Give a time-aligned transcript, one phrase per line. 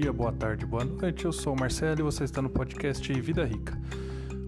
[0.00, 1.26] dia, boa tarde, boa noite.
[1.26, 3.78] Eu sou o Marcelo e você está no podcast Vida Rica.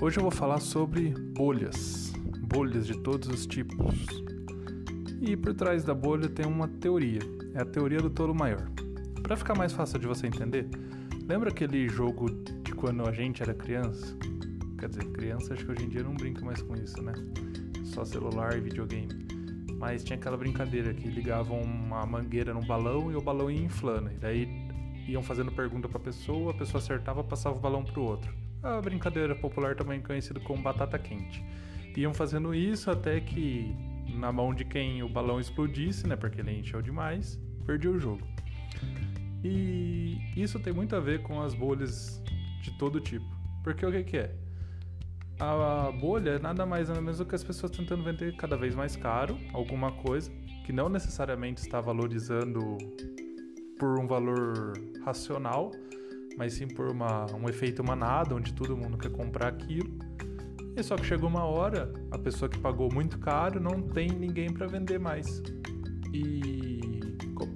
[0.00, 3.96] Hoje eu vou falar sobre bolhas, bolhas de todos os tipos.
[5.20, 7.18] E por trás da bolha tem uma teoria,
[7.52, 8.70] é a teoria do tolo maior.
[9.24, 10.68] Para ficar mais fácil de você entender,
[11.28, 12.30] lembra aquele jogo
[12.62, 14.16] de quando a gente era criança?
[14.78, 17.12] Quer dizer, criança acho que hoje em dia não brinca mais com isso, né?
[17.86, 19.26] Só celular e videogame.
[19.80, 24.12] Mas tinha aquela brincadeira que ligavam uma mangueira num balão e o balão ia inflando.
[24.12, 24.69] E daí
[25.06, 28.32] iam fazendo pergunta para a pessoa, a pessoa acertava, passava o balão para o outro.
[28.62, 31.44] A brincadeira popular também conhecida como batata quente.
[31.96, 33.74] Iam fazendo isso até que
[34.14, 38.26] na mão de quem o balão explodisse, né, porque ele encheu demais, perdia o jogo.
[39.42, 42.22] E isso tem muito a ver com as bolhas
[42.62, 43.24] de todo tipo.
[43.62, 44.34] Porque o que, que é?
[45.38, 48.74] A bolha é nada mais nada menos do que as pessoas tentando vender cada vez
[48.74, 50.30] mais caro alguma coisa
[50.66, 52.76] que não necessariamente está valorizando
[53.80, 55.70] por um valor racional,
[56.36, 59.90] mas sim por uma, um efeito manada, onde todo mundo quer comprar aquilo.
[60.76, 64.52] E só que chegou uma hora, a pessoa que pagou muito caro não tem ninguém
[64.52, 65.42] para vender mais.
[66.12, 67.48] E co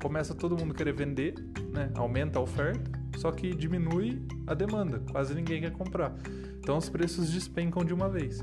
[0.00, 1.34] começa todo mundo querer vender,
[1.72, 1.90] né?
[1.96, 6.14] aumenta a oferta, só que diminui a demanda, quase ninguém quer comprar.
[6.58, 8.40] Então os preços despencam de uma vez.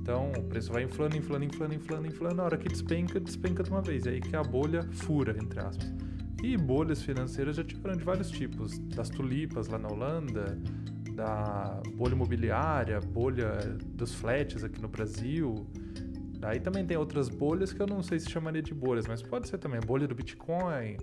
[0.00, 2.34] Então o preço vai inflando, inflando, inflando, inflando, inflando.
[2.36, 4.06] Na hora que despenca, despenca de uma vez.
[4.06, 6.09] É aí que a bolha fura, entre aspas.
[6.42, 10.58] E bolhas financeiras já tiveram de vários tipos, das tulipas lá na Holanda,
[11.14, 15.66] da bolha imobiliária, bolha dos flats aqui no Brasil.
[16.38, 19.48] Daí também tem outras bolhas que eu não sei se chamaria de bolhas, mas pode
[19.48, 20.96] ser também bolha do Bitcoin,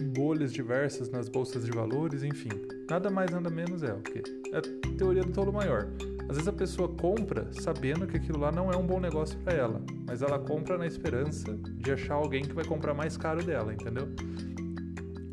[0.00, 2.50] bolhas diversas nas bolsas de valores, enfim.
[2.88, 4.22] Nada mais, nada menos é o que?
[4.52, 5.88] É a teoria do tolo maior.
[6.28, 9.52] Às vezes a pessoa compra sabendo que aquilo lá não é um bom negócio para
[9.52, 13.72] ela, mas ela compra na esperança de achar alguém que vai comprar mais caro dela,
[13.72, 14.08] entendeu?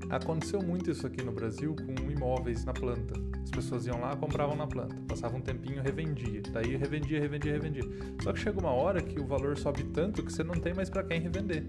[0.09, 3.13] Aconteceu muito isso aqui no Brasil com imóveis na planta.
[3.43, 6.41] As pessoas iam lá, compravam na planta, passava um tempinho, revendia.
[6.51, 7.83] Daí revendia, revendia, revendia.
[8.23, 10.89] Só que chega uma hora que o valor sobe tanto que você não tem mais
[10.89, 11.63] para quem revender.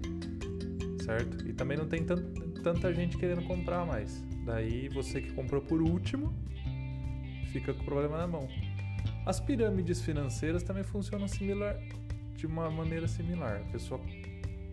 [1.05, 1.47] Certo?
[1.47, 2.03] E também não tem
[2.61, 4.23] tanta gente querendo comprar mais.
[4.45, 6.33] Daí você que comprou por último
[7.53, 8.49] fica com o problema na mão.
[9.27, 11.77] As pirâmides financeiras também funcionam similar,
[12.35, 13.61] de uma maneira similar.
[13.61, 14.01] A pessoa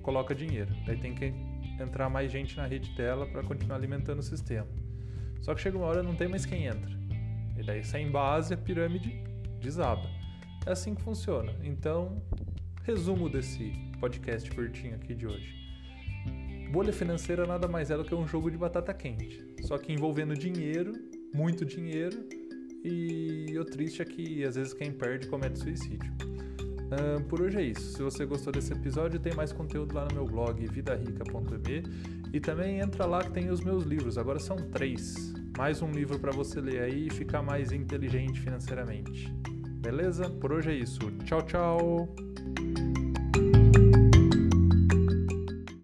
[0.01, 1.33] coloca dinheiro, daí tem que
[1.81, 4.67] entrar mais gente na rede dela para continuar alimentando o sistema.
[5.41, 6.91] Só que chega uma hora não tem mais quem entra.
[7.57, 9.21] E daí sem base a pirâmide
[9.59, 10.09] desaba.
[10.65, 11.53] É assim que funciona.
[11.63, 12.21] Então,
[12.83, 15.66] resumo desse podcast curtinho aqui de hoje.
[16.69, 20.35] Bolha financeira nada mais é do que um jogo de batata quente, só que envolvendo
[20.35, 20.93] dinheiro,
[21.33, 22.27] muito dinheiro
[22.83, 26.11] e o triste é que às vezes quem perde comete suicídio.
[26.87, 27.97] Uh, por hoje é isso.
[27.97, 31.83] Se você gostou desse episódio, tem mais conteúdo lá no meu blog vidarica.me
[32.31, 34.17] e também entra lá que tem os meus livros.
[34.17, 35.33] Agora são três.
[35.57, 39.33] Mais um livro para você ler aí e ficar mais inteligente financeiramente.
[39.81, 40.29] Beleza?
[40.29, 41.11] Por hoje é isso.
[41.25, 42.26] Tchau, tchau!